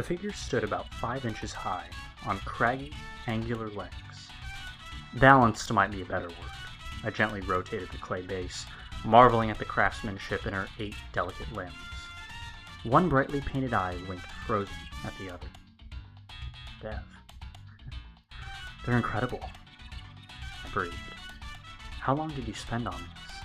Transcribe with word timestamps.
The 0.00 0.06
figure 0.06 0.32
stood 0.32 0.64
about 0.64 0.94
five 0.94 1.26
inches 1.26 1.52
high, 1.52 1.84
on 2.24 2.38
craggy, 2.38 2.94
angular 3.26 3.68
legs. 3.68 4.30
Balanced 5.16 5.70
might 5.74 5.90
be 5.90 6.00
a 6.00 6.06
better 6.06 6.28
word. 6.28 6.56
I 7.04 7.10
gently 7.10 7.42
rotated 7.42 7.90
the 7.90 7.98
clay 7.98 8.22
base, 8.22 8.64
marveling 9.04 9.50
at 9.50 9.58
the 9.58 9.66
craftsmanship 9.66 10.46
in 10.46 10.54
her 10.54 10.68
eight 10.78 10.94
delicate 11.12 11.52
limbs. 11.52 11.74
One 12.82 13.10
brightly 13.10 13.42
painted 13.42 13.74
eye 13.74 13.94
winked 14.08 14.24
frozen 14.46 14.72
at 15.04 15.12
the 15.18 15.34
other. 15.34 15.46
Dev. 16.80 17.00
They're 18.86 18.96
incredible. 18.96 19.40
I 20.64 20.68
breathed. 20.70 20.94
How 22.00 22.14
long 22.14 22.30
did 22.30 22.48
you 22.48 22.54
spend 22.54 22.88
on 22.88 22.94
this? 22.94 23.36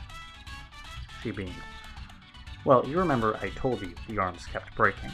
She 1.21 1.31
beamed. 1.31 1.52
Well, 2.63 2.88
you 2.88 2.98
remember 2.98 3.38
I 3.41 3.49
told 3.49 3.81
you 3.81 3.94
the 4.08 4.20
arms 4.20 4.45
kept 4.45 4.73
breaking. 4.77 5.12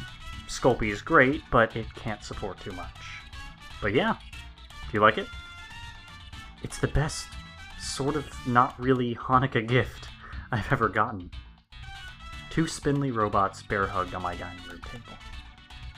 Sculpey 0.51 0.91
is 0.91 1.01
great, 1.01 1.43
but 1.49 1.77
it 1.77 1.95
can't 1.95 2.25
support 2.25 2.59
too 2.59 2.73
much. 2.73 2.93
But 3.81 3.93
yeah, 3.93 4.17
do 4.19 4.89
you 4.91 4.99
like 4.99 5.17
it? 5.17 5.27
It's 6.61 6.77
the 6.77 6.89
best, 6.89 7.27
sort 7.79 8.17
of 8.17 8.27
not 8.45 8.77
really 8.77 9.15
Hanukkah 9.15 9.65
gift 9.65 10.09
I've 10.51 10.69
ever 10.69 10.89
gotten. 10.89 11.31
Two 12.49 12.67
spindly 12.67 13.11
robots 13.11 13.63
bear 13.63 13.87
hugged 13.87 14.13
on 14.13 14.23
my 14.23 14.35
dining 14.35 14.61
room 14.69 14.81
table. 14.81 15.17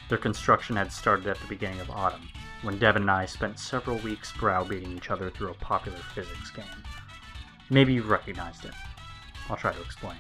Their 0.08 0.20
construction 0.20 0.76
had 0.76 0.92
started 0.92 1.26
at 1.26 1.40
the 1.40 1.48
beginning 1.48 1.80
of 1.80 1.90
autumn, 1.90 2.30
when 2.62 2.78
Devin 2.78 3.02
and 3.02 3.12
I 3.12 3.26
spent 3.26 3.58
several 3.58 3.98
weeks 3.98 4.32
browbeating 4.34 4.96
each 4.96 5.10
other 5.10 5.32
through 5.32 5.50
a 5.50 5.56
popular 5.56 5.98
physics 6.14 6.52
game. 6.52 6.66
Maybe 7.72 7.94
you've 7.94 8.10
recognized 8.10 8.66
it. 8.66 8.74
I'll 9.50 9.58
try 9.58 9.74
to 9.74 9.82
explain. 9.82 10.18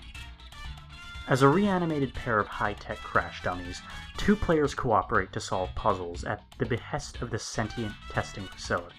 As 1.27 1.41
a 1.41 1.47
reanimated 1.47 2.13
pair 2.13 2.37
of 2.37 2.47
high 2.47 2.73
tech 2.73 2.97
crash 2.97 3.41
dummies, 3.43 3.81
two 4.17 4.35
players 4.35 4.75
cooperate 4.75 5.31
to 5.31 5.39
solve 5.39 5.73
puzzles 5.73 6.25
at 6.25 6.43
the 6.57 6.65
behest 6.65 7.21
of 7.21 7.29
the 7.29 7.39
sentient 7.39 7.93
testing 8.09 8.45
facility. 8.47 8.95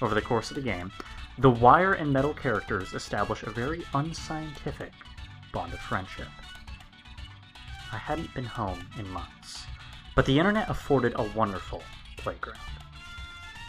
Over 0.00 0.14
the 0.14 0.22
course 0.22 0.50
of 0.50 0.56
the 0.56 0.62
game, 0.62 0.92
the 1.38 1.50
wire 1.50 1.94
and 1.94 2.12
metal 2.12 2.32
characters 2.32 2.94
establish 2.94 3.42
a 3.42 3.50
very 3.50 3.84
unscientific 3.92 4.92
bond 5.52 5.72
of 5.72 5.80
friendship. 5.80 6.28
I 7.92 7.96
hadn't 7.96 8.32
been 8.32 8.44
home 8.44 8.86
in 8.96 9.08
months, 9.08 9.66
but 10.14 10.26
the 10.26 10.38
internet 10.38 10.70
afforded 10.70 11.12
a 11.16 11.28
wonderful 11.34 11.82
playground. 12.18 12.60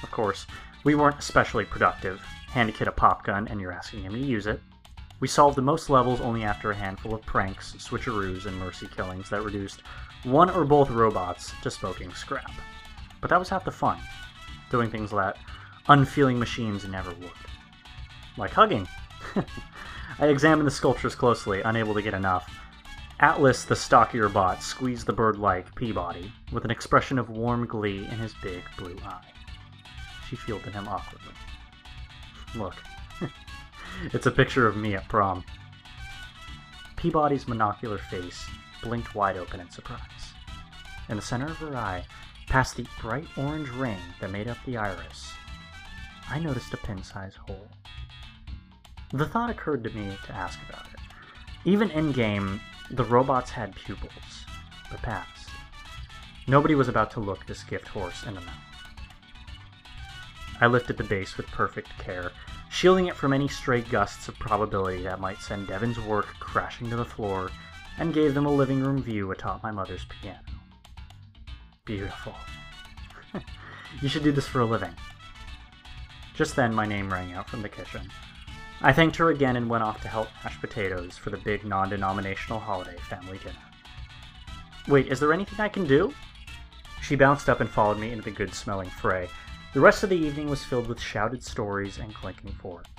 Of 0.03 0.11
course, 0.11 0.45
we 0.83 0.93
weren't 0.93 1.19
especially 1.19 1.65
productive. 1.65 2.21
Hand 2.49 2.69
a 2.69 2.73
kid 2.73 2.87
a 2.87 2.91
pop 2.91 3.25
gun 3.25 3.47
and 3.47 3.59
you're 3.59 3.71
asking 3.71 4.03
him 4.03 4.13
to 4.13 4.19
use 4.19 4.45
it. 4.45 4.61
We 5.19 5.27
solved 5.27 5.57
the 5.57 5.63
most 5.63 5.89
levels 5.89 6.21
only 6.21 6.43
after 6.43 6.69
a 6.69 6.75
handful 6.75 7.13
of 7.15 7.25
pranks, 7.25 7.73
switcheroos, 7.79 8.45
and 8.45 8.57
mercy 8.57 8.87
killings 8.87 9.29
that 9.29 9.43
reduced 9.43 9.81
one 10.23 10.49
or 10.49 10.63
both 10.63 10.91
robots 10.91 11.53
to 11.63 11.71
smoking 11.71 12.13
scrap. 12.13 12.51
But 13.19 13.31
that 13.31 13.39
was 13.39 13.49
half 13.49 13.65
the 13.65 13.71
fun, 13.71 13.99
doing 14.69 14.91
things 14.91 15.11
that 15.11 15.37
unfeeling 15.87 16.37
machines 16.37 16.87
never 16.87 17.09
would. 17.09 17.31
Like 18.37 18.51
hugging. 18.51 18.87
I 20.19 20.27
examined 20.27 20.67
the 20.67 20.71
sculptures 20.71 21.15
closely, 21.15 21.61
unable 21.61 21.95
to 21.95 22.01
get 22.01 22.13
enough. 22.13 22.51
Atlas, 23.19 23.65
the 23.65 23.75
stockier 23.75 24.29
bot, 24.29 24.61
squeezed 24.61 25.07
the 25.07 25.13
bird-like 25.13 25.73
P-Body 25.73 26.31
with 26.51 26.63
an 26.63 26.71
expression 26.71 27.17
of 27.17 27.31
warm 27.31 27.65
glee 27.65 28.05
in 28.05 28.17
his 28.19 28.35
big 28.43 28.63
blue 28.77 28.97
eye. 29.03 29.25
She 30.29 30.35
fielded 30.35 30.73
him 30.73 30.87
awkwardly. 30.87 31.33
Look, 32.55 32.75
it's 34.13 34.25
a 34.25 34.31
picture 34.31 34.67
of 34.67 34.77
me 34.77 34.95
at 34.95 35.07
prom. 35.09 35.43
P-Body's 36.95 37.45
monocular 37.45 37.99
face 37.99 38.45
blinked 38.81 39.15
wide 39.15 39.37
open 39.37 39.59
in 39.59 39.69
surprise. 39.69 40.33
In 41.09 41.15
the 41.15 41.21
center 41.21 41.47
of 41.47 41.57
her 41.57 41.75
eye, 41.75 42.05
past 42.47 42.75
the 42.75 42.85
bright 43.01 43.27
orange 43.37 43.69
ring 43.69 43.99
that 44.19 44.31
made 44.31 44.47
up 44.47 44.57
the 44.65 44.77
iris, 44.77 45.31
I 46.29 46.39
noticed 46.39 46.73
a 46.73 46.77
pin-sized 46.77 47.37
hole. 47.37 47.67
The 49.13 49.25
thought 49.25 49.49
occurred 49.49 49.83
to 49.85 49.89
me 49.91 50.17
to 50.25 50.35
ask 50.35 50.59
about 50.67 50.87
it. 50.87 50.99
Even 51.65 51.91
in-game, 51.91 52.59
the 52.91 53.03
robots 53.03 53.51
had 53.51 53.75
pupils, 53.75 54.45
but 54.89 55.01
past. 55.01 55.49
Nobody 56.47 56.75
was 56.75 56.87
about 56.87 57.11
to 57.11 57.19
look 57.19 57.45
this 57.45 57.63
gift 57.63 57.87
horse 57.87 58.23
in 58.23 58.33
the 58.35 58.41
mouth. 58.41 58.55
I 60.59 60.67
lifted 60.67 60.97
the 60.97 61.03
base 61.03 61.37
with 61.37 61.47
perfect 61.47 61.89
care, 61.99 62.31
shielding 62.77 63.07
it 63.07 63.15
from 63.15 63.33
any 63.33 63.47
stray 63.47 63.81
gusts 63.81 64.27
of 64.27 64.37
probability 64.37 65.01
that 65.01 65.19
might 65.19 65.41
send 65.41 65.65
Devin's 65.65 65.99
work 65.99 66.27
crashing 66.39 66.87
to 66.91 66.95
the 66.95 67.03
floor, 67.03 67.49
and 67.97 68.13
gave 68.13 68.35
them 68.35 68.45
a 68.45 68.51
living 68.51 68.83
room 68.83 69.01
view 69.01 69.31
atop 69.31 69.63
my 69.63 69.71
mother's 69.71 70.05
piano. 70.05 70.37
Beautiful. 71.85 72.35
you 73.99 74.07
should 74.07 74.21
do 74.21 74.31
this 74.31 74.45
for 74.45 74.59
a 74.59 74.65
living. 74.65 74.93
Just 76.35 76.55
then, 76.55 76.71
my 76.71 76.85
name 76.85 77.11
rang 77.11 77.33
out 77.33 77.49
from 77.49 77.63
the 77.63 77.69
kitchen. 77.69 78.11
I 78.79 78.93
thanked 78.93 79.15
her 79.15 79.31
again 79.31 79.55
and 79.55 79.67
went 79.67 79.83
off 79.83 79.99
to 80.03 80.07
help 80.07 80.27
mash 80.43 80.61
potatoes 80.61 81.17
for 81.17 81.31
the 81.31 81.37
big 81.37 81.65
non 81.65 81.89
denominational 81.89 82.59
holiday 82.59 82.97
family 83.09 83.39
dinner. 83.39 83.55
Wait, 84.87 85.07
is 85.07 85.19
there 85.19 85.33
anything 85.33 85.59
I 85.59 85.69
can 85.69 85.87
do? 85.87 86.13
She 87.01 87.15
bounced 87.15 87.49
up 87.49 87.59
and 87.59 87.67
followed 87.67 87.97
me 87.97 88.11
into 88.11 88.25
the 88.25 88.29
good 88.29 88.53
smelling 88.53 88.91
fray, 88.91 89.29
the 89.77 89.83
rest 89.83 90.01
of 90.01 90.09
the 90.09 90.17
evening 90.17 90.49
was 90.49 90.63
filled 90.63 90.87
with 90.87 90.99
shouted 90.99 91.43
stories 91.43 91.99
and 91.99 92.11
clinking 92.15 92.51
forks. 92.51 92.89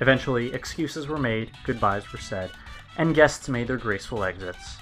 Eventually, 0.00 0.52
excuses 0.52 1.06
were 1.06 1.18
made, 1.18 1.52
goodbyes 1.62 2.10
were 2.10 2.18
said, 2.18 2.50
and 2.96 3.14
guests 3.14 3.48
made 3.48 3.68
their 3.68 3.76
graceful 3.76 4.24
exits. 4.24 4.76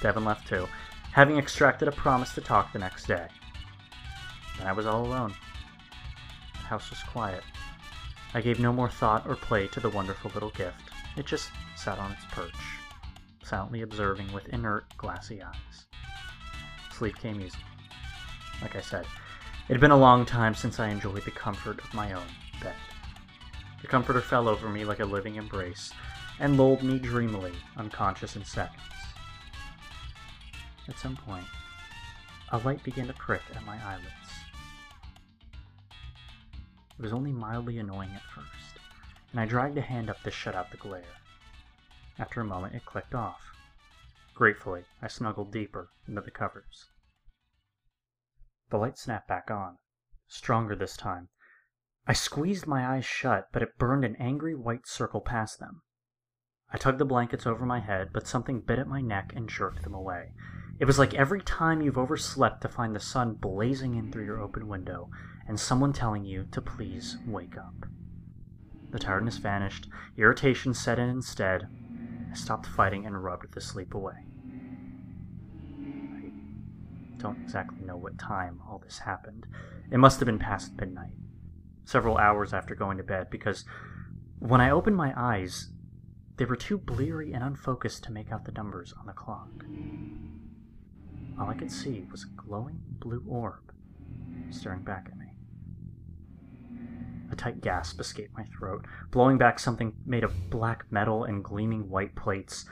Devin 0.00 0.24
left 0.24 0.48
too, 0.48 0.66
having 1.12 1.36
extracted 1.36 1.86
a 1.86 1.92
promise 1.92 2.32
to 2.32 2.40
talk 2.40 2.72
the 2.72 2.78
next 2.78 3.06
day. 3.06 3.26
Then 4.56 4.68
I 4.68 4.72
was 4.72 4.86
all 4.86 5.04
alone. 5.04 5.34
The 6.54 6.60
house 6.60 6.88
was 6.88 7.02
quiet. 7.02 7.42
I 8.32 8.40
gave 8.40 8.60
no 8.60 8.72
more 8.72 8.88
thought 8.88 9.28
or 9.28 9.36
play 9.36 9.66
to 9.66 9.80
the 9.80 9.90
wonderful 9.90 10.30
little 10.32 10.48
gift. 10.52 10.80
It 11.18 11.26
just 11.26 11.50
sat 11.76 11.98
on 11.98 12.12
its 12.12 12.24
perch, 12.30 12.54
silently 13.42 13.82
observing 13.82 14.32
with 14.32 14.48
inert, 14.48 14.86
glassy 14.96 15.42
eyes. 15.42 15.84
Sleep 16.90 17.16
came 17.16 17.42
easily. 17.42 17.64
Like 18.62 18.76
I 18.76 18.80
said, 18.80 19.04
it 19.68 19.72
had 19.72 19.80
been 19.80 19.90
a 19.90 19.96
long 19.96 20.26
time 20.26 20.54
since 20.54 20.78
I 20.78 20.88
enjoyed 20.88 21.24
the 21.24 21.30
comfort 21.30 21.82
of 21.82 21.94
my 21.94 22.12
own 22.12 22.26
bed. 22.60 22.74
The 23.80 23.88
comforter 23.88 24.20
fell 24.20 24.48
over 24.48 24.68
me 24.68 24.84
like 24.84 25.00
a 25.00 25.04
living 25.04 25.36
embrace 25.36 25.92
and 26.38 26.56
lulled 26.56 26.82
me 26.82 26.98
dreamily, 26.98 27.52
unconscious 27.76 28.36
in 28.36 28.44
seconds. 28.44 28.82
At 30.88 30.98
some 30.98 31.16
point, 31.16 31.46
a 32.50 32.58
light 32.58 32.82
began 32.82 33.06
to 33.06 33.14
prick 33.14 33.42
at 33.54 33.64
my 33.64 33.82
eyelids. 33.82 34.08
It 36.98 37.02
was 37.02 37.12
only 37.12 37.32
mildly 37.32 37.78
annoying 37.78 38.10
at 38.14 38.22
first, 38.22 38.78
and 39.32 39.40
I 39.40 39.46
dragged 39.46 39.78
a 39.78 39.80
hand 39.80 40.10
up 40.10 40.22
to 40.22 40.30
shut 40.30 40.54
out 40.54 40.70
the 40.70 40.76
glare. 40.76 41.02
After 42.18 42.40
a 42.40 42.44
moment, 42.44 42.74
it 42.74 42.84
clicked 42.84 43.14
off. 43.14 43.42
Gratefully, 44.34 44.84
I 45.00 45.08
snuggled 45.08 45.52
deeper 45.52 45.88
into 46.06 46.20
the 46.20 46.30
covers. 46.30 46.86
The 48.70 48.78
light 48.78 48.98
snapped 48.98 49.28
back 49.28 49.50
on, 49.50 49.78
stronger 50.26 50.74
this 50.74 50.96
time. 50.96 51.28
I 52.06 52.12
squeezed 52.12 52.66
my 52.66 52.86
eyes 52.86 53.04
shut, 53.04 53.48
but 53.52 53.62
it 53.62 53.78
burned 53.78 54.04
an 54.04 54.16
angry 54.16 54.54
white 54.54 54.86
circle 54.86 55.20
past 55.20 55.58
them. 55.58 55.82
I 56.70 56.78
tugged 56.78 56.98
the 56.98 57.04
blankets 57.04 57.46
over 57.46 57.64
my 57.64 57.80
head, 57.80 58.10
but 58.12 58.26
something 58.26 58.60
bit 58.60 58.78
at 58.78 58.88
my 58.88 59.00
neck 59.00 59.32
and 59.36 59.48
jerked 59.48 59.82
them 59.82 59.94
away. 59.94 60.32
It 60.78 60.86
was 60.86 60.98
like 60.98 61.14
every 61.14 61.40
time 61.40 61.82
you've 61.82 61.98
overslept 61.98 62.62
to 62.62 62.68
find 62.68 62.94
the 62.94 63.00
sun 63.00 63.34
blazing 63.34 63.94
in 63.94 64.10
through 64.10 64.24
your 64.24 64.40
open 64.40 64.66
window 64.66 65.10
and 65.46 65.60
someone 65.60 65.92
telling 65.92 66.24
you 66.24 66.46
to 66.50 66.60
please 66.60 67.16
wake 67.26 67.56
up. 67.56 67.86
The 68.90 68.98
tiredness 68.98 69.38
vanished, 69.38 69.88
irritation 70.16 70.74
set 70.74 70.98
in 70.98 71.08
instead. 71.08 71.68
I 72.30 72.34
stopped 72.34 72.66
fighting 72.66 73.06
and 73.06 73.22
rubbed 73.22 73.52
the 73.52 73.60
sleep 73.60 73.94
away 73.94 74.26
don't 77.24 77.42
exactly 77.42 77.78
know 77.86 77.96
what 77.96 78.18
time 78.18 78.60
all 78.68 78.78
this 78.78 78.98
happened. 78.98 79.46
It 79.90 79.96
must 79.96 80.20
have 80.20 80.26
been 80.26 80.38
past 80.38 80.76
midnight, 80.78 81.14
several 81.86 82.18
hours 82.18 82.52
after 82.52 82.74
going 82.74 82.98
to 82.98 83.02
bed, 83.02 83.30
because 83.30 83.64
when 84.40 84.60
I 84.60 84.70
opened 84.70 84.96
my 84.96 85.14
eyes, 85.16 85.70
they 86.36 86.44
were 86.44 86.54
too 86.54 86.76
bleary 86.76 87.32
and 87.32 87.42
unfocused 87.42 88.04
to 88.04 88.12
make 88.12 88.30
out 88.30 88.44
the 88.44 88.52
numbers 88.52 88.92
on 89.00 89.06
the 89.06 89.14
clock. 89.14 89.48
All 91.40 91.48
I 91.48 91.54
could 91.54 91.72
see 91.72 92.04
was 92.10 92.24
a 92.24 92.36
glowing 92.36 92.78
blue 93.00 93.24
orb 93.26 93.72
staring 94.50 94.82
back 94.82 95.08
at 95.10 95.16
me. 95.16 95.32
A 97.32 97.36
tight 97.36 97.62
gasp 97.62 97.98
escaped 98.00 98.36
my 98.36 98.44
throat, 98.56 98.84
blowing 99.10 99.38
back 99.38 99.58
something 99.58 99.94
made 100.04 100.24
of 100.24 100.50
black 100.50 100.84
metal 100.90 101.24
and 101.24 101.42
gleaming 101.42 101.88
white 101.88 102.14
plates. 102.14 102.66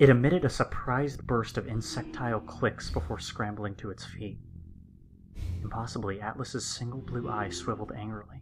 It 0.00 0.08
emitted 0.08 0.46
a 0.46 0.48
surprised 0.48 1.26
burst 1.26 1.58
of 1.58 1.68
insectile 1.68 2.40
clicks 2.40 2.88
before 2.88 3.18
scrambling 3.18 3.74
to 3.74 3.90
its 3.90 4.02
feet. 4.02 4.38
Impossibly, 5.62 6.22
Atlas's 6.22 6.64
single 6.64 7.02
blue 7.02 7.28
eye 7.28 7.50
swiveled 7.50 7.92
angrily. 7.94 8.40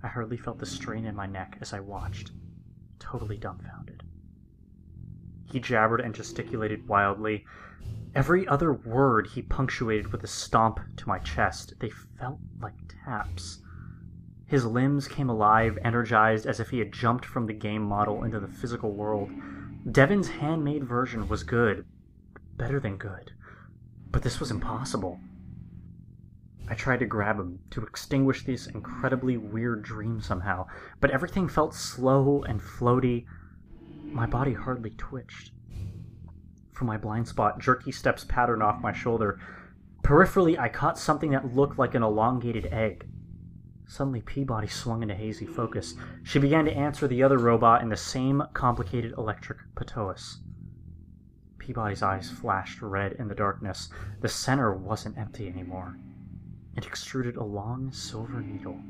I 0.00 0.06
hardly 0.06 0.36
felt 0.36 0.60
the 0.60 0.66
strain 0.66 1.06
in 1.06 1.16
my 1.16 1.26
neck 1.26 1.58
as 1.60 1.72
I 1.72 1.80
watched, 1.80 2.30
totally 3.00 3.36
dumbfounded. 3.36 4.04
He 5.50 5.58
jabbered 5.58 6.02
and 6.02 6.14
gesticulated 6.14 6.86
wildly. 6.86 7.44
Every 8.14 8.46
other 8.46 8.72
word 8.72 9.26
he 9.26 9.42
punctuated 9.42 10.12
with 10.12 10.22
a 10.22 10.28
stomp 10.28 10.78
to 10.98 11.08
my 11.08 11.18
chest. 11.18 11.74
They 11.80 11.90
felt 11.90 12.38
like 12.62 12.74
taps. 13.04 13.60
His 14.46 14.64
limbs 14.64 15.08
came 15.08 15.30
alive, 15.30 15.78
energized 15.82 16.46
as 16.46 16.60
if 16.60 16.70
he 16.70 16.78
had 16.78 16.92
jumped 16.92 17.24
from 17.24 17.46
the 17.46 17.54
game 17.54 17.82
model 17.82 18.22
into 18.22 18.38
the 18.38 18.46
physical 18.46 18.92
world. 18.94 19.32
Devin's 19.88 20.28
handmade 20.28 20.84
version 20.84 21.26
was 21.26 21.42
good, 21.42 21.86
better 22.56 22.78
than 22.78 22.98
good. 22.98 23.32
But 24.10 24.22
this 24.22 24.38
was 24.38 24.50
impossible. 24.50 25.18
I 26.68 26.74
tried 26.74 27.00
to 27.00 27.06
grab 27.06 27.40
him, 27.40 27.60
to 27.70 27.82
extinguish 27.82 28.44
this 28.44 28.66
incredibly 28.66 29.38
weird 29.38 29.82
dream 29.82 30.20
somehow, 30.20 30.66
but 31.00 31.10
everything 31.10 31.48
felt 31.48 31.74
slow 31.74 32.42
and 32.42 32.60
floaty. 32.60 33.24
My 34.04 34.26
body 34.26 34.52
hardly 34.52 34.90
twitched. 34.90 35.52
From 36.72 36.86
my 36.86 36.98
blind 36.98 37.26
spot, 37.26 37.58
jerky 37.58 37.90
steps 37.90 38.24
patterned 38.24 38.62
off 38.62 38.82
my 38.82 38.92
shoulder. 38.92 39.40
Peripherally, 40.02 40.58
I 40.58 40.68
caught 40.68 40.98
something 40.98 41.30
that 41.30 41.54
looked 41.54 41.78
like 41.78 41.94
an 41.94 42.02
elongated 42.02 42.66
egg. 42.66 43.09
Suddenly, 43.90 44.20
P-Body 44.20 44.68
swung 44.68 45.02
into 45.02 45.16
hazy 45.16 45.46
focus. 45.46 45.94
She 46.22 46.38
began 46.38 46.64
to 46.66 46.72
answer 46.72 47.08
the 47.08 47.24
other 47.24 47.38
robot 47.38 47.82
in 47.82 47.88
the 47.88 47.96
same 47.96 48.40
complicated 48.54 49.14
electric 49.18 49.58
patois. 49.74 50.36
P-Body's 51.58 52.00
eyes 52.00 52.30
flashed 52.30 52.82
red 52.82 53.14
in 53.14 53.26
the 53.26 53.34
darkness. 53.34 53.88
The 54.20 54.28
center 54.28 54.72
wasn't 54.72 55.18
empty 55.18 55.48
anymore. 55.48 55.98
It 56.76 56.86
extruded 56.86 57.34
a 57.34 57.42
long 57.42 57.90
silver 57.90 58.40
needle 58.40 58.80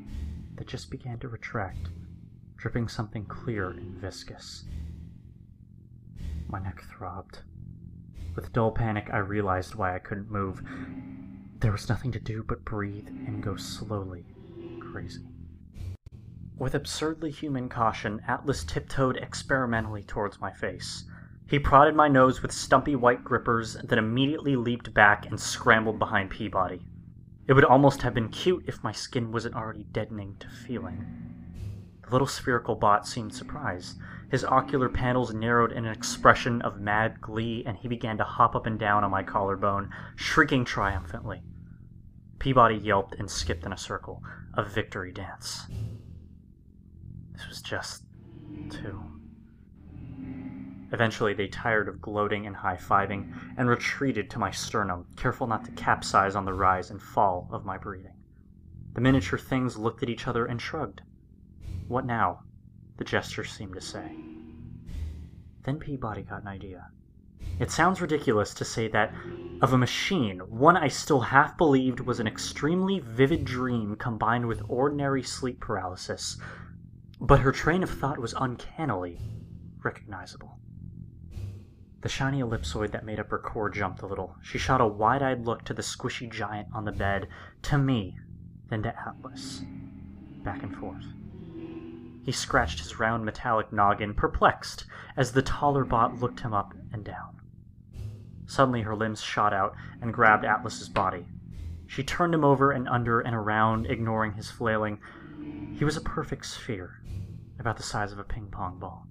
that 0.53 0.67
just 0.67 0.91
began 0.91 1.17
to 1.17 1.29
retract, 1.29 1.89
dripping 2.55 2.87
something 2.87 3.25
clear 3.25 3.71
and 3.71 3.97
viscous. 3.97 4.65
My 6.47 6.59
neck 6.59 6.79
throbbed. 6.79 7.39
With 8.35 8.53
dull 8.53 8.71
panic, 8.71 9.09
I 9.11 9.17
realized 9.17 9.73
why 9.73 9.95
I 9.95 9.99
couldn't 9.99 10.29
move. 10.29 10.61
There 11.57 11.71
was 11.71 11.89
nothing 11.89 12.11
to 12.11 12.19
do 12.19 12.43
but 12.43 12.63
breathe 12.63 13.07
and 13.07 13.41
go 13.41 13.55
slowly 13.55 14.25
crazy. 14.91 15.23
With 16.57 16.75
absurdly 16.75 17.31
human 17.31 17.69
caution, 17.69 18.21
Atlas 18.27 18.63
tiptoed 18.63 19.17
experimentally 19.17 20.03
towards 20.03 20.39
my 20.39 20.51
face. 20.51 21.05
He 21.47 21.59
prodded 21.59 21.95
my 21.95 22.07
nose 22.07 22.41
with 22.41 22.51
stumpy 22.51 22.95
white 22.95 23.23
grippers, 23.23 23.75
then 23.83 23.97
immediately 23.97 24.55
leaped 24.55 24.93
back 24.93 25.25
and 25.25 25.39
scrambled 25.39 25.97
behind 25.97 26.29
P-Body. 26.29 26.85
It 27.47 27.53
would 27.53 27.65
almost 27.65 28.01
have 28.03 28.13
been 28.13 28.29
cute 28.29 28.65
if 28.67 28.83
my 28.83 28.91
skin 28.91 29.31
wasn't 29.31 29.55
already 29.55 29.85
deadening 29.91 30.35
to 30.39 30.49
feeling. 30.49 31.05
The 32.03 32.11
little 32.11 32.27
spherical 32.27 32.75
bot 32.75 33.07
seemed 33.07 33.33
surprised. 33.33 33.97
His 34.29 34.45
ocular 34.45 34.87
panels 34.87 35.33
narrowed 35.33 35.71
in 35.71 35.85
an 35.85 35.91
expression 35.91 36.61
of 36.61 36.79
mad 36.79 37.19
glee, 37.19 37.63
and 37.65 37.75
he 37.77 37.87
began 37.87 38.17
to 38.17 38.23
hop 38.23 38.55
up 38.55 38.65
and 38.65 38.77
down 38.77 39.03
on 39.03 39.11
my 39.11 39.23
collarbone, 39.23 39.89
shrieking 40.15 40.63
triumphantly. 40.63 41.41
P-Body 42.41 42.75
yelped 42.77 43.13
and 43.19 43.29
skipped 43.29 43.67
in 43.67 43.71
a 43.71 43.77
circle, 43.77 44.23
a 44.55 44.63
victory 44.63 45.11
dance. 45.11 45.67
This 47.33 47.47
was 47.47 47.61
just 47.61 48.03
too. 48.71 48.99
Eventually, 50.91 51.35
they 51.35 51.47
tired 51.47 51.87
of 51.87 52.01
gloating 52.01 52.47
and 52.47 52.55
high 52.55 52.77
fiving 52.77 53.31
and 53.57 53.69
retreated 53.69 54.27
to 54.31 54.39
my 54.39 54.49
sternum, 54.49 55.05
careful 55.17 55.45
not 55.45 55.63
to 55.65 55.71
capsize 55.73 56.35
on 56.35 56.45
the 56.45 56.53
rise 56.53 56.89
and 56.89 56.99
fall 56.99 57.47
of 57.51 57.63
my 57.63 57.77
breathing. 57.77 58.17
The 58.93 59.01
miniature 59.01 59.37
things 59.37 59.77
looked 59.77 60.01
at 60.01 60.09
each 60.09 60.27
other 60.27 60.47
and 60.47 60.59
shrugged. 60.59 61.03
What 61.87 62.07
now? 62.07 62.39
The 62.97 63.03
gesture 63.03 63.43
seemed 63.43 63.75
to 63.75 63.81
say. 63.81 64.15
Then 65.61 65.77
P-Body 65.77 66.23
got 66.23 66.41
an 66.41 66.47
idea. 66.47 66.89
It 67.59 67.69
sounds 67.69 68.01
ridiculous 68.01 68.53
to 68.55 68.65
say 68.65 68.87
that 68.87 69.13
of 69.61 69.73
a 69.73 69.77
machine, 69.77 70.39
one 70.39 70.75
I 70.75 70.87
still 70.87 71.21
half 71.21 71.57
believed 71.57 71.99
was 71.99 72.19
an 72.19 72.27
extremely 72.27 72.99
vivid 72.99 73.45
dream 73.45 73.95
combined 73.95 74.47
with 74.47 74.63
ordinary 74.67 75.21
sleep 75.21 75.59
paralysis, 75.59 76.39
but 77.19 77.41
her 77.41 77.51
train 77.51 77.83
of 77.83 77.89
thought 77.89 78.17
was 78.17 78.33
uncannily 78.33 79.19
recognizable. 79.83 80.57
The 82.01 82.09
shiny 82.09 82.39
ellipsoid 82.39 82.91
that 82.93 83.05
made 83.05 83.19
up 83.19 83.29
her 83.29 83.37
core 83.37 83.69
jumped 83.69 84.01
a 84.01 84.07
little. 84.07 84.35
She 84.41 84.57
shot 84.57 84.81
a 84.81 84.87
wide 84.87 85.21
eyed 85.21 85.45
look 85.45 85.63
to 85.65 85.73
the 85.75 85.83
squishy 85.83 86.31
giant 86.31 86.69
on 86.73 86.85
the 86.85 86.91
bed, 86.91 87.27
to 87.63 87.77
me, 87.77 88.17
then 88.69 88.81
to 88.81 88.99
Atlas. 89.07 89.61
Back 90.43 90.63
and 90.63 90.75
forth. 90.75 91.05
He 92.23 92.31
scratched 92.31 92.79
his 92.79 92.99
round 92.99 93.23
metallic 93.23 93.71
noggin, 93.71 94.15
perplexed, 94.15 94.85
as 95.15 95.33
the 95.33 95.43
taller 95.43 95.85
bot 95.85 96.19
looked 96.19 96.39
him 96.39 96.53
up 96.53 96.73
and 96.91 97.03
down. 97.03 97.40
Suddenly 98.51 98.81
her 98.81 98.97
limbs 98.97 99.21
shot 99.21 99.53
out 99.53 99.77
and 100.01 100.13
grabbed 100.13 100.43
Atlas's 100.43 100.89
body. 100.89 101.25
She 101.87 102.03
turned 102.03 102.35
him 102.35 102.43
over 102.43 102.73
and 102.73 102.85
under 102.85 103.21
and 103.21 103.33
around, 103.33 103.85
ignoring 103.85 104.33
his 104.33 104.51
flailing. 104.51 104.99
He 105.73 105.85
was 105.85 105.95
a 105.95 106.01
perfect 106.01 106.45
sphere, 106.45 107.01
about 107.59 107.77
the 107.77 107.83
size 107.83 108.11
of 108.11 108.19
a 108.19 108.25
ping 108.25 108.47
pong 108.51 108.77
ball. 108.77 109.07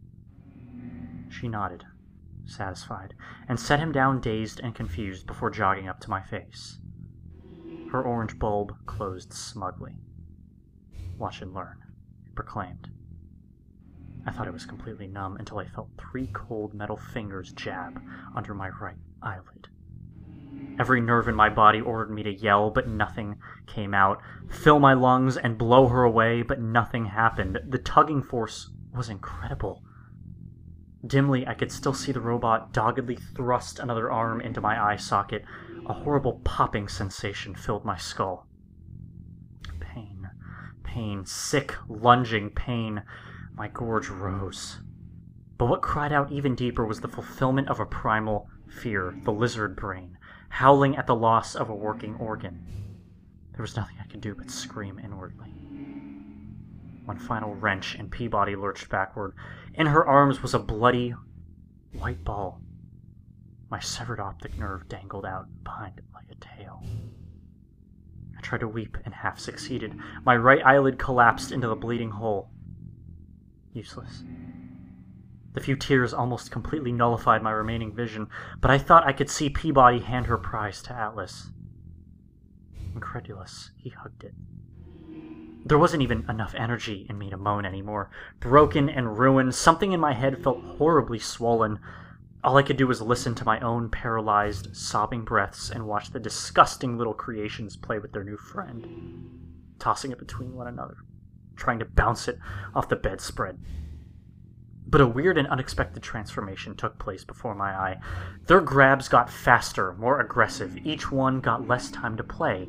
She 1.30 1.48
nodded, 1.48 1.86
satisfied, 2.44 3.14
and 3.48 3.58
set 3.58 3.80
him 3.80 3.92
down 3.92 4.20
dazed 4.20 4.60
and 4.60 4.74
confused 4.74 5.26
before 5.26 5.48
jogging 5.48 5.88
up 5.88 6.00
to 6.00 6.10
my 6.10 6.20
face. 6.20 6.78
Her 7.90 8.02
orange 8.02 8.38
bulb 8.38 8.76
closed 8.84 9.32
smugly. 9.32 9.96
Watch 11.16 11.40
and 11.40 11.54
learn, 11.54 11.78
it 12.26 12.34
proclaimed. 12.34 12.90
I 14.30 14.32
thought 14.32 14.46
I 14.46 14.50
was 14.50 14.64
completely 14.64 15.08
numb 15.08 15.38
until 15.38 15.58
I 15.58 15.64
felt 15.64 15.88
three 15.98 16.28
cold 16.28 16.72
metal 16.72 16.96
fingers 16.96 17.52
jab 17.52 18.00
under 18.36 18.54
my 18.54 18.68
right 18.68 18.94
eyelid. 19.20 19.66
Every 20.78 21.00
nerve 21.00 21.26
in 21.26 21.34
my 21.34 21.48
body 21.48 21.80
ordered 21.80 22.14
me 22.14 22.22
to 22.22 22.32
yell, 22.32 22.70
but 22.70 22.86
nothing 22.86 23.40
came 23.66 23.92
out. 23.92 24.22
Fill 24.48 24.78
my 24.78 24.94
lungs 24.94 25.36
and 25.36 25.58
blow 25.58 25.88
her 25.88 26.04
away, 26.04 26.42
but 26.42 26.60
nothing 26.60 27.06
happened. 27.06 27.58
The 27.68 27.78
tugging 27.78 28.22
force 28.22 28.70
was 28.94 29.08
incredible. 29.08 29.82
Dimly, 31.04 31.44
I 31.48 31.54
could 31.54 31.72
still 31.72 31.92
see 31.92 32.12
the 32.12 32.20
robot 32.20 32.72
doggedly 32.72 33.16
thrust 33.16 33.80
another 33.80 34.12
arm 34.12 34.40
into 34.40 34.60
my 34.60 34.80
eye 34.80 34.96
socket. 34.96 35.44
A 35.88 35.92
horrible 35.92 36.40
popping 36.44 36.86
sensation 36.86 37.56
filled 37.56 37.84
my 37.84 37.96
skull. 37.96 38.46
Pain, 39.80 40.30
pain, 40.84 41.26
sick, 41.26 41.74
lunging 41.88 42.50
pain. 42.50 43.02
My 43.60 43.68
gorge 43.68 44.08
rose. 44.08 44.78
But 45.58 45.66
what 45.66 45.82
cried 45.82 46.14
out 46.14 46.32
even 46.32 46.54
deeper 46.54 46.86
was 46.86 47.02
the 47.02 47.08
fulfillment 47.08 47.68
of 47.68 47.78
a 47.78 47.84
primal 47.84 48.48
fear, 48.66 49.14
the 49.24 49.32
lizard 49.32 49.76
brain, 49.76 50.16
howling 50.48 50.96
at 50.96 51.06
the 51.06 51.14
loss 51.14 51.54
of 51.54 51.68
a 51.68 51.74
working 51.74 52.14
organ. 52.14 52.64
There 53.52 53.60
was 53.60 53.76
nothing 53.76 53.96
I 54.00 54.06
could 54.06 54.22
do 54.22 54.34
but 54.34 54.50
scream 54.50 54.98
inwardly. 54.98 55.50
One 57.04 57.18
final 57.18 57.54
wrench, 57.54 57.96
and 57.96 58.10
P-Body 58.10 58.56
lurched 58.56 58.88
backward. 58.88 59.34
In 59.74 59.88
her 59.88 60.06
arms 60.06 60.40
was 60.40 60.54
a 60.54 60.58
bloody 60.58 61.14
white 61.92 62.24
ball. 62.24 62.62
My 63.70 63.78
severed 63.78 64.20
optic 64.20 64.58
nerve 64.58 64.88
dangled 64.88 65.26
out 65.26 65.48
behind 65.64 65.98
it 65.98 66.04
like 66.14 66.30
a 66.30 66.34
tail. 66.36 66.82
I 68.38 68.40
tried 68.40 68.60
to 68.60 68.68
weep 68.68 68.96
and 69.04 69.12
half 69.12 69.38
succeeded. 69.38 69.98
My 70.24 70.34
right 70.34 70.64
eyelid 70.64 70.98
collapsed 70.98 71.52
into 71.52 71.68
the 71.68 71.76
bleeding 71.76 72.12
hole. 72.12 72.48
Useless. 73.72 74.24
The 75.52 75.60
few 75.60 75.76
tears 75.76 76.12
almost 76.12 76.50
completely 76.50 76.92
nullified 76.92 77.42
my 77.42 77.50
remaining 77.50 77.92
vision, 77.92 78.28
but 78.60 78.70
I 78.70 78.78
thought 78.78 79.06
I 79.06 79.12
could 79.12 79.30
see 79.30 79.48
P-Body 79.48 80.00
hand 80.00 80.26
her 80.26 80.38
prize 80.38 80.82
to 80.82 80.92
Atlas. 80.92 81.50
Incredulous, 82.94 83.70
he 83.76 83.90
hugged 83.90 84.24
it. 84.24 84.34
There 85.64 85.78
wasn't 85.78 86.02
even 86.02 86.24
enough 86.28 86.54
energy 86.54 87.06
in 87.08 87.18
me 87.18 87.30
to 87.30 87.36
moan 87.36 87.64
anymore. 87.64 88.10
Broken 88.40 88.88
and 88.88 89.18
ruined, 89.18 89.54
something 89.54 89.92
in 89.92 90.00
my 90.00 90.14
head 90.14 90.42
felt 90.42 90.62
horribly 90.78 91.18
swollen. 91.18 91.78
All 92.42 92.56
I 92.56 92.62
could 92.62 92.76
do 92.76 92.86
was 92.86 93.02
listen 93.02 93.34
to 93.36 93.44
my 93.44 93.60
own 93.60 93.90
paralyzed, 93.90 94.74
sobbing 94.74 95.24
breaths 95.24 95.70
and 95.70 95.86
watch 95.86 96.10
the 96.10 96.18
disgusting 96.18 96.96
little 96.96 97.14
creations 97.14 97.76
play 97.76 97.98
with 97.98 98.12
their 98.12 98.24
new 98.24 98.36
friend, 98.36 99.76
tossing 99.78 100.10
it 100.10 100.18
between 100.18 100.54
one 100.54 100.66
another 100.66 100.96
trying 101.56 101.78
to 101.78 101.84
bounce 101.84 102.28
it 102.28 102.38
off 102.74 102.88
the 102.88 102.96
bedspread. 102.96 103.58
But 104.86 105.00
a 105.00 105.06
weird 105.06 105.38
and 105.38 105.46
unexpected 105.46 106.02
transformation 106.02 106.74
took 106.74 106.98
place 106.98 107.24
before 107.24 107.54
my 107.54 107.70
eye. 107.70 108.00
Their 108.46 108.60
grabs 108.60 109.08
got 109.08 109.30
faster, 109.30 109.92
more 109.94 110.20
aggressive. 110.20 110.76
Each 110.84 111.12
one 111.12 111.40
got 111.40 111.68
less 111.68 111.90
time 111.90 112.16
to 112.16 112.24
play. 112.24 112.68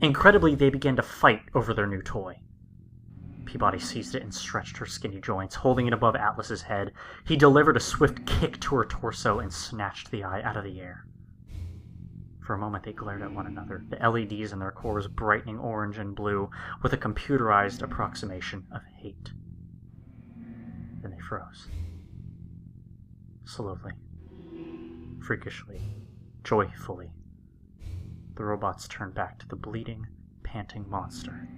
Incredibly, 0.00 0.56
they 0.56 0.70
began 0.70 0.96
to 0.96 1.02
fight 1.02 1.42
over 1.54 1.72
their 1.72 1.86
new 1.86 2.02
toy. 2.02 2.40
P-Body 3.44 3.78
seized 3.78 4.16
it 4.16 4.22
and 4.22 4.34
stretched 4.34 4.78
her 4.78 4.86
skinny 4.86 5.20
joints, 5.20 5.54
holding 5.54 5.86
it 5.86 5.92
above 5.92 6.16
Atlas's 6.16 6.62
head. 6.62 6.92
He 7.24 7.36
delivered 7.36 7.76
a 7.76 7.80
swift 7.80 8.26
kick 8.26 8.58
to 8.60 8.74
her 8.74 8.84
torso 8.84 9.38
and 9.38 9.52
snatched 9.52 10.10
the 10.10 10.24
eye 10.24 10.42
out 10.42 10.56
of 10.56 10.64
the 10.64 10.80
air. 10.80 11.06
For 12.44 12.52
a 12.52 12.58
moment 12.58 12.84
they 12.84 12.92
glared 12.92 13.22
at 13.22 13.32
one 13.32 13.46
another, 13.46 13.82
the 13.88 13.96
LEDs 13.96 14.52
in 14.52 14.58
their 14.58 14.70
cores 14.70 15.08
brightening 15.08 15.58
orange 15.58 15.96
and 15.96 16.14
blue 16.14 16.50
with 16.82 16.92
a 16.92 16.98
computerized 16.98 17.80
approximation 17.80 18.66
of 18.70 18.82
hate. 18.98 19.32
Then 21.00 21.10
they 21.10 21.20
froze. 21.20 21.68
Slowly, 23.46 23.92
freakishly, 25.22 25.80
joyfully. 26.42 27.12
The 28.34 28.44
robots 28.44 28.88
turned 28.88 29.14
back 29.14 29.38
to 29.38 29.48
the 29.48 29.56
bleeding, 29.56 30.06
panting 30.42 30.88
monster. 30.90 31.48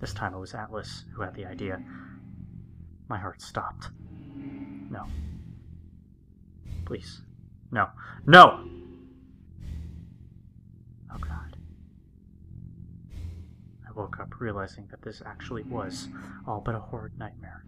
This 0.00 0.12
time 0.12 0.34
it 0.34 0.38
was 0.38 0.54
Atlas 0.54 1.04
who 1.14 1.22
had 1.22 1.34
the 1.34 1.46
idea. 1.46 1.82
My 3.08 3.16
heart 3.16 3.40
stopped. 3.40 3.88
No. 4.90 5.06
Please. 6.84 7.22
No. 7.70 7.88
No! 8.26 8.68
I 13.90 13.92
woke 13.98 14.20
up 14.20 14.40
realizing 14.40 14.86
that 14.90 15.02
this 15.02 15.22
actually 15.26 15.64
was 15.64 16.08
all 16.46 16.60
but 16.60 16.74
a 16.74 16.78
horrid 16.78 17.18
nightmare. 17.18 17.64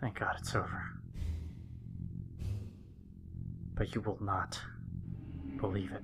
Thank 0.00 0.18
God 0.18 0.36
it's 0.38 0.54
over. 0.54 0.82
But 3.74 3.94
you 3.94 4.00
will 4.00 4.18
not 4.22 4.58
believe 5.58 5.92
it. 5.92 6.02